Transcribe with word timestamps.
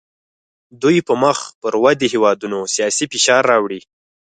دوی 0.81 0.97
په 1.07 1.13
مخ 1.23 1.37
پر 1.61 1.73
ودې 1.83 2.07
هیوادونو 2.13 2.59
سیاسي 2.75 3.05
فشار 3.11 3.43
راوړي 3.51 3.81